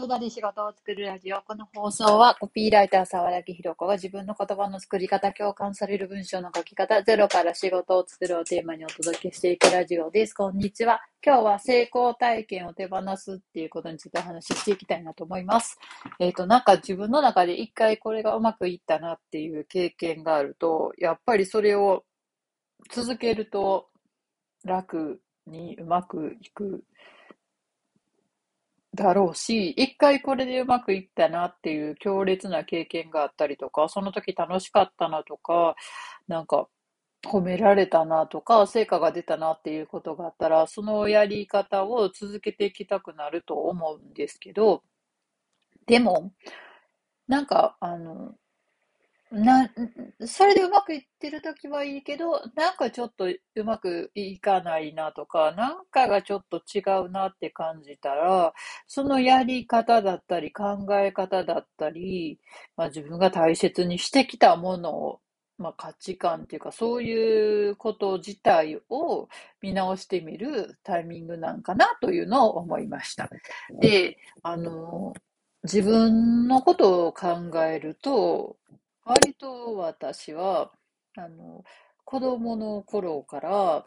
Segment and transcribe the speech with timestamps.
[0.00, 1.42] 言葉で仕事を作るラジオ。
[1.42, 10.32] この放送はコピーライター沢崎ひろ子が自分の言葉の作り方、共感される文章の書き方、ゼロから仕事を作るをテーマにお届けしていくラジオです。
[10.32, 11.02] こんにちは。
[11.22, 15.78] 今日は成功体験を手放すっていうことについてお話ししていきたいなと思います。
[16.18, 22.04] えっ、ー、と、なんか自分の中で一回これがうまくいったなっていう経験があると、やっぱりそれを
[22.90, 23.90] 続けると
[24.64, 26.84] 楽にうまくいく
[28.94, 35.76] だろうし、一回これでうまくいったなっていう強烈な経験があったりとか、その時楽しかったなとか、
[36.28, 36.68] なんか
[37.24, 44.82] 褒められたなとか、成果が出たなっていうことがあったら、そのやり方を続けていきたくなると思うんですけど、
[45.86, 46.32] でも、
[47.28, 48.34] なんか、あの、
[49.30, 49.70] な、
[50.26, 58.52] それでうまくいってる時はいいけど、なんかちょっとうまくいかないなとか、なんかがちょっと違うなって感じたら、
[58.88, 62.40] そのやり方だったり考え方だったり、
[62.76, 65.20] まあ、自分が大切にしてきたものを、
[65.58, 69.28] まあ、価値観っていうか、そういうこと自体を
[69.62, 73.28] 見直してみるタイミングなんかなというのを思いました。
[73.80, 75.12] で、あの、
[75.64, 78.56] 自分のことを考えると、
[79.10, 80.70] 割と私は、
[81.16, 81.64] あの、
[82.04, 83.84] 子供の頃から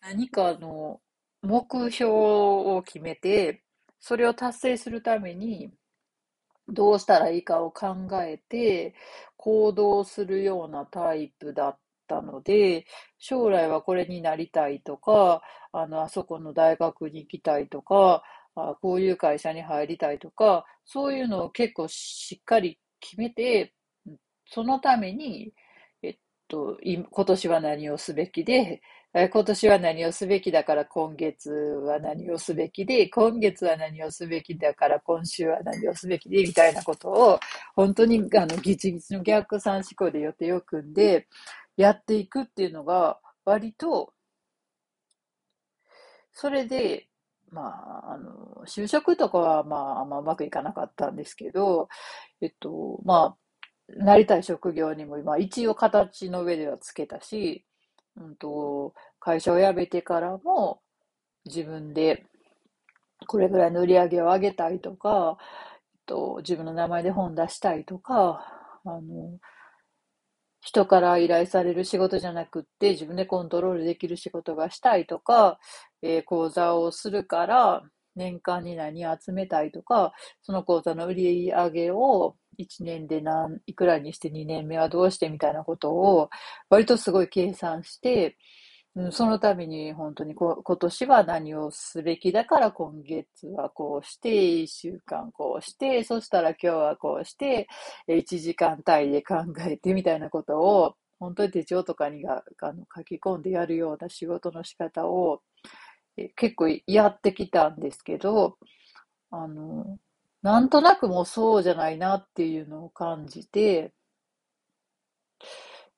[0.00, 1.00] 何かの
[1.42, 3.64] 目標を決めて、
[3.98, 5.72] それを達成するために
[6.68, 7.88] どうしたらいいかを考
[8.22, 8.94] えて
[9.36, 12.86] 行動するようなタイプだったので、
[13.18, 18.22] 将来はこれになりたいとか、あの、あそこの大学に行きたいとか、
[18.54, 23.74] あこういう会社に入りたいとか、そういうのを結構しっかり決めて
[24.50, 25.52] そのために、
[26.02, 26.16] えっ
[26.48, 28.82] と、今年は何をすべきで、
[29.14, 37.40] 今年は何をすべきだから今月は何をすべきで、今月は何をすべきだから今週は何をすべきで、みたいなことを、
[37.74, 41.26] 本当にあのギチギチの逆算思考で予定を組んで、
[41.76, 44.12] やっていくっていうのが、割と、
[46.32, 47.08] それで、
[47.50, 51.88] まあ、あの、就職とかは、まあ、あんまうまくいかなかったんですけど、
[52.40, 53.36] えっと、まあ、
[53.96, 57.64] なりたい職業にも今一応形の上ではつけたし、
[58.16, 60.80] うんと、会社を辞めてからも
[61.44, 62.24] 自分で
[63.26, 65.38] これぐらいの売り上げを上げたいとか、
[66.06, 68.44] と、自分の名前で本出したいとか、
[68.84, 69.38] あの、
[70.60, 75.58] 人から依頼される仕事じゃなくって自分でコントロールできる仕事がしたいとか、
[76.02, 77.82] えー、講座をするから
[78.14, 80.12] 年間に何集めたいとか、
[80.42, 86.30] その講座の売り上げを1年で何、いくらにして2年目はどうしてみたいなことを、
[86.68, 88.36] 割とすごい計算して、
[88.96, 94.30] うん、そのために本当にこ今年は何をすべきだから今月はこうして、
[94.62, 97.68] 1週間こうして、そしたら今日はこうして、
[98.08, 105.42] 1時間単位で考えてみたいなことを、本当に手帳とかにがあの書き込んでやるような仕事の仕方を
[106.36, 108.58] 結構やってきたんですけど、
[109.30, 109.98] あの、
[110.42, 113.94] なんとなくもうそうじゃないなっていうのを感じて、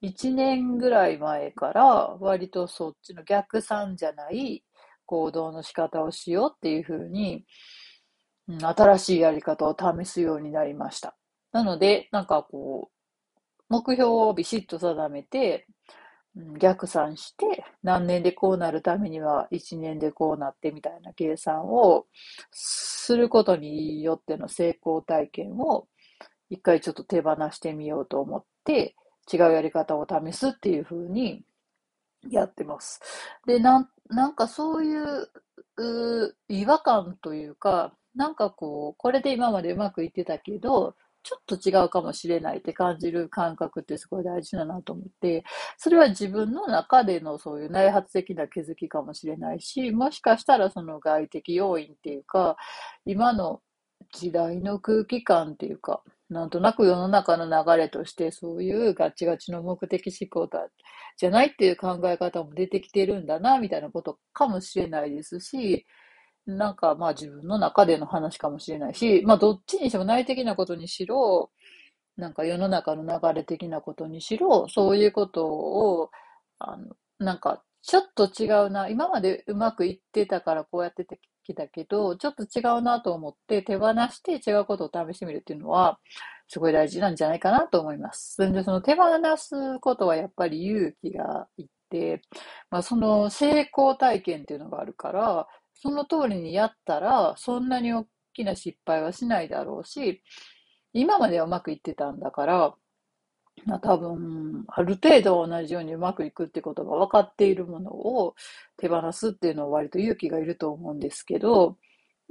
[0.01, 1.85] 1年ぐらい前から
[2.21, 4.65] 割とそっちの逆算じゃない
[5.07, 7.45] 行動の仕方をしようっていうふうに、
[8.61, 11.17] 新しいやり方を試すようになりました。
[11.53, 12.95] なので、なんかこう、
[13.69, 15.67] 目標をビシッと定めて、
[16.59, 22.07] 逆算して、何年でこうなるためには1年でこうなってみたいな計算を
[22.51, 25.87] することによっての成功体験を
[26.49, 28.95] 一回ちょっと手放してみようと思って
[29.33, 31.43] 違うやり方を試すっていう風に
[32.31, 33.01] やってます。
[33.47, 35.29] で、なん、なんかそういう
[36.49, 45.45] 違和感というか、なんかこう、これで今までうまくいってたけど、ちょっと違うかもしれないって感じる感覚ってすごい大事だなと思って、
[45.79, 52.57] それは自分の中でのそういう内発的な気づきかもしれないし、もしかしたらその外的要因っていうか、
[53.07, 53.61] 今の
[54.13, 60.67] 時代の空気感っていうか、なんとなく世の中の流れとしてそういうガチガチの目的思考だ、
[61.17, 65.87] じゃないっていう考え方も出てきてるんだな、みたいなことかもしれないですし、
[66.47, 71.51] なんかまあ自分の中での話かもしれないし、まあどっちにしても内的なことにしろ、
[72.17, 76.11] なんか世の中の流れ的なことにしろ、そういうことを、
[76.59, 85.99] あの、なんかちょっと違うな、今までうまくいってたからこうやっててきたけど、ちょっと違うなと思って手放して違うことを試してみるっていうのは、
[86.49, 88.35] すごい大事なんじゃないかなと思います。
[88.37, 89.05] それでその手放
[89.39, 92.23] すことはやっぱり勇気がいって、
[92.71, 95.49] まあその成功体験っていうのがあるから、
[95.83, 100.23] その通りにやったら、そんなに大きな失敗はしないだろうし、
[100.93, 102.75] 今まではうまくいってたんだから、
[103.67, 108.35] まあ、多分、ある程度同じようにうまくいくってことが分かっているものを
[108.77, 111.77] 手放すっていうのは割と勇気がいると思うんですけど、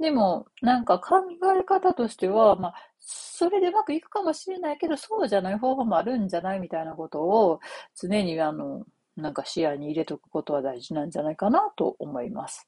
[0.00, 1.16] でも、なんか考
[1.58, 7.60] え方としては、まあ、それでうまくいくかもしれないけど、そうじゃない方法もあるんじゃないみたいなことを
[8.00, 8.84] 常にあの、
[9.16, 12.66] なんか視野に入れとくことは大事なんじゃないかなと思います。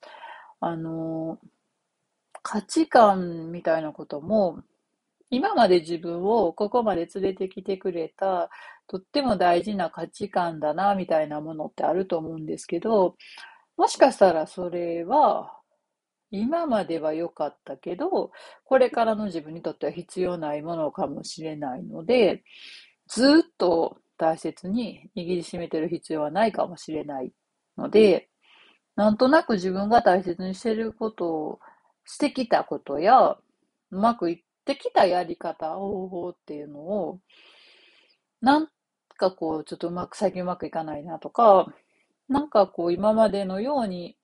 [0.65, 1.39] あの、
[2.43, 4.63] 価値観みたいなことも、
[5.29, 8.49] 今まで自分をここまで連れてきてくれた、
[8.87, 13.17] とっても大事な価値観だな、みたいなものってあると思うんですけど、
[13.77, 15.53] もしかしたらそれは、
[16.31, 18.33] 今までは良かったけど、
[18.65, 22.43] これからの自分にとっては必要ないものかもしれないので、
[23.09, 27.33] ずっと大切に握りしめてる必要はないかもしれない
[27.77, 28.31] ので、
[28.97, 31.61] なんとなく自分が大切にしてることを、
[32.07, 33.39] してきたことや、う
[33.91, 37.21] まくいってきたやり方、方法っていうのを、
[38.41, 38.69] なん
[39.17, 41.73] かこう、ちょっとうまく、最近うまくいかないなとか、
[42.29, 44.17] なんかこう、今までのように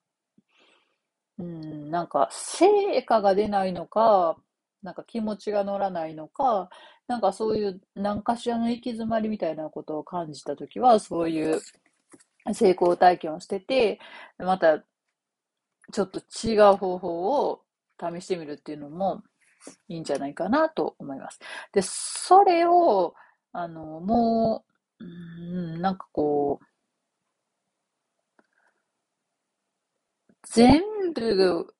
[1.38, 4.37] うん、なんか成果が出ないのか、
[4.82, 6.69] なんか気持ちが乗らないのか、
[7.08, 11.61] なんかそういう何かしらの行き詰まりみたいなことを感じたときは、そういう
[12.54, 13.98] 成功体験をしてて、
[14.38, 14.82] また
[15.92, 17.62] ちょっと違う方法を
[17.98, 19.22] 試してみるっていうのも
[19.88, 21.38] いいんじゃないかなと思います。
[21.72, 23.14] で、それを、
[23.52, 24.64] あの、も
[25.00, 25.08] う、う
[25.78, 26.66] ん、なんかこう、
[30.44, 30.82] 全
[31.14, 31.75] 部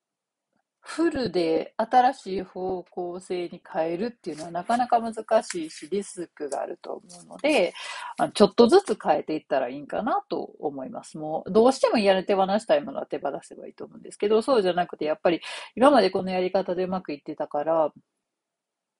[0.93, 7.73] フルで新しい方向性に変えるっていうのはなかなか難しいし、リスクがあると思うので、
[8.33, 11.17] ちょっとずつ変えていったらいいんかなと思います。
[11.17, 15.39] もう、どうしてもやる手放したいものは手放せばいいと思うんですけど、そうじゃなくて、やっぱり
[15.75, 17.93] 今までこのやり方でうまくいってたから、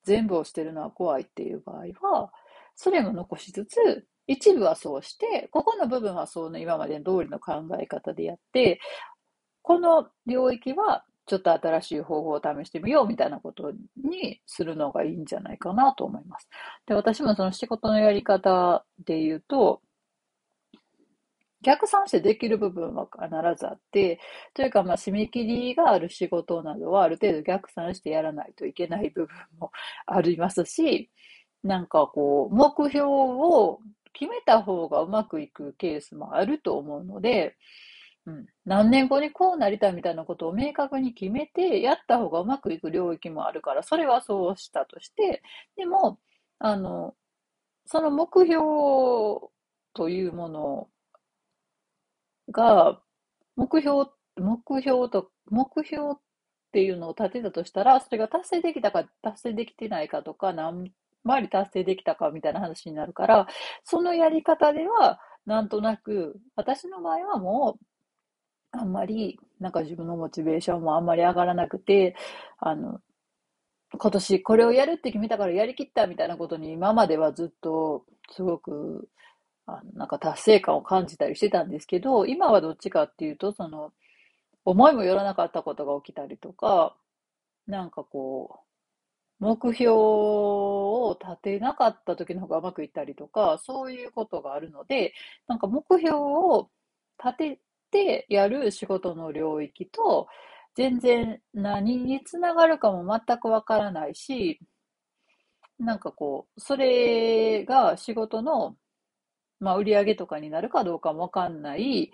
[0.03, 2.31] 全部をしてるのは怖いっていう場合は、
[2.75, 8.79] それも残しつつ、一部はそうして、ここの部分はその今までの通りの考え方でやって、
[9.61, 13.71] この領域はちょっと新しい方法を試してみようみたいなこと
[14.03, 16.49] にするのがいいんじゃないかなと思います。
[16.85, 19.81] で、私もその仕事のやり方で言うと、
[21.61, 24.19] 逆算してできる部分は必ずあって、
[24.53, 29.71] というか、まあ、締め切りがある仕事などはある程度逆算してやらないといけない部分も
[30.07, 31.09] ありますし、
[31.63, 33.79] なんかこう、目標を
[34.11, 37.55] 決めた方がうまくいくケースもあると思うので、
[38.27, 45.41] うん、何年後にこうなりたいみたいなことを明確に決めてやった方がうまくいく領域もあるから、それはそうしたとして、
[45.75, 46.19] でも、
[46.59, 47.15] あの、
[47.85, 48.61] その目標
[49.93, 50.89] というもの
[52.49, 53.01] が、
[53.55, 56.15] 目標、目標と、目標っ
[56.71, 60.91] ていうのを立てたとしたら、それが達成できたか、達成できてないかとか、何
[61.27, 63.47] 回り達成できたかみたいな話になるから、
[63.83, 67.85] そのやり方では、なんとなく、私の場合はもう、
[68.71, 72.15] あんまり、なんか自分のモチベーションもあんまり上がらなくて、
[72.59, 73.01] あの、
[73.97, 79.09] 今年これをやるって決めたからやりきったみたいなことに今まではずっとすごく
[79.65, 83.93] あのなんか達成感を感じたりしてたんですけど、今はどっちかっていうと、その
[84.65, 86.95] 思いもよらなかったことが起きたりとか、
[87.67, 88.61] なんかこ
[89.41, 95.13] う、目標を立てなかった時の方がうまくいったりとか、そういうことがあるので、
[95.47, 96.69] なんか目標を
[97.23, 97.59] 立て
[97.91, 100.27] ってやる仕事の領域と、
[100.75, 104.59] 全然何につながるかも全くわからないし、
[105.79, 108.75] なんかこう、それが仕事の、
[109.59, 112.11] まあ、売り上げとかになるかどうかもわかんない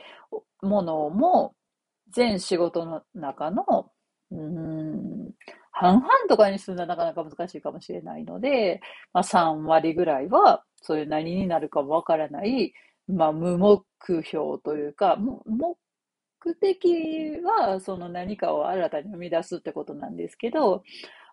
[0.61, 1.55] ものも、
[2.11, 3.91] 全仕事の中の、
[4.31, 5.31] うん、
[5.71, 8.81] 半々とかにするのはなかなか難しいかもしれないので、
[9.13, 12.73] まあ、3割ぐらいは、そういう何になるかもわからない、
[13.07, 15.75] まあ、無目標というか、目
[16.59, 20.83] 的はその何かを新たに生み出すってことなんですけど、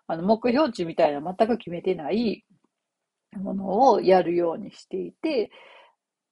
[0.07, 2.45] あの目標値みたいな全く決めてない
[3.35, 5.51] ものをやるようにしていて、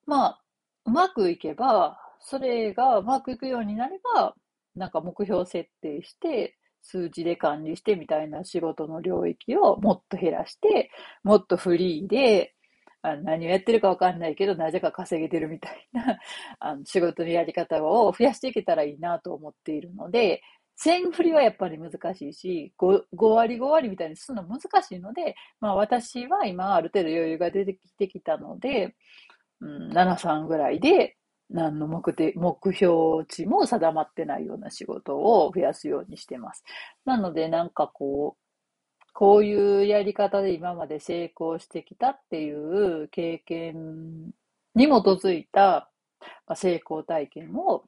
[0.05, 0.41] まあ、
[0.85, 4.35] うまくいけば、それがうまくいくようになれば、
[4.75, 10.91] なんか目標設定して、数字で管理してみたいな仕事の領域をもっと減らして、
[11.23, 12.53] もっとフリーで、
[13.03, 16.19] あの何をやってるかわかんないけど、なぜか稼げてるみたいな
[16.59, 20.41] あの仕事のやり方を増やしていけたらいいなと思っているので、
[20.77, 28.95] 全振りはやっぱり難しいし、5, 5割5割みたいにするの難しいので、まあ私は今ある程度余裕が出てきてきたので、
[29.61, 31.17] うん、7、3ぐらいで、
[31.49, 36.63] 何の目的、目標値も定まってないような仕事を増やすようにしてます。
[37.05, 38.42] なのでなんかこう
[39.13, 44.31] こういうやり方で今まで成功してきたっていう経験
[44.75, 45.89] に基づいた
[46.55, 47.85] 成功体験を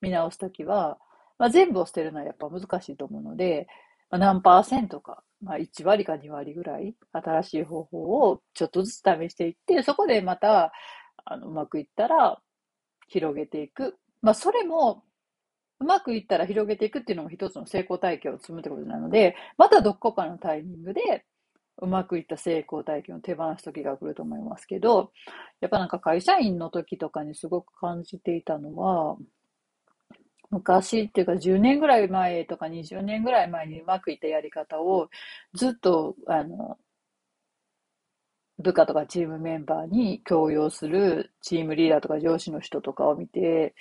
[0.00, 0.98] 見直すときは、
[1.38, 3.66] まあ、全部を捨てるのはやっぱ難しいと思うので、
[4.10, 10.72] まあ、何パーセントか、まあ、1割か2割ぐらい新しい方法をちょっとずつ試していって、そこでまた
[11.24, 12.40] あのうまくいったら
[13.08, 13.96] 広げていく。
[14.22, 15.02] まあ、それも
[15.80, 21.24] うまくいったら広げていくっていうのも一つの成功体験を積むってことなので、またどこかのタイミングで、
[21.82, 25.12] うまくいった成功体験を手放す時が来ると思いますけど、
[25.60, 29.16] やっぱなんか会社員の時とかにすごく感じていたのは、
[30.50, 35.08] 昔っていうか10年ぐらい前とか20年ぐらい前にうまくいったやり方を
[35.54, 36.76] ずっと、あの、
[38.58, 43.74] 部下とかチームメンバーに強要するチームリーダーとか上司の人とかを見て、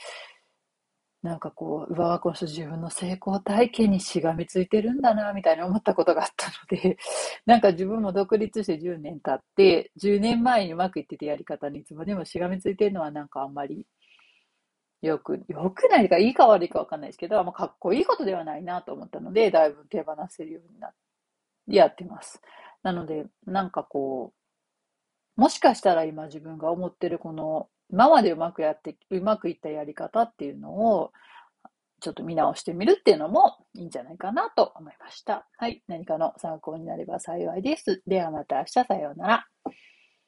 [1.22, 6.98] なんかこう、うわこの人自分の成功体験にしがみついてるんだな、みたいに思ったことがあったので、
[7.46, 13.86] なんか自分も独立して10年経って、10年前にうまくいってたやり方にいつまでもしがみついてるのはなんかあんまり
[15.02, 20.98] よく、よくないか、いいか悪いかわかんないですけど、あんまかっこいいことではないなと思ったので、だいぶ手放せるようになって、
[21.76, 22.42] やってます。
[22.84, 24.34] なので、なんかこ
[25.38, 31.12] う、もしかしたら今自分が思ってるこの今までうまくやって、うまくいったやり方っていうのを、
[32.02, 35.48] ちょっと見直してみるっていうのもいいんじゃないかなと思いました。
[35.58, 35.84] はい。
[35.88, 38.02] 何かの参考になれば幸いです。
[38.08, 39.48] ではまた明日さようなら。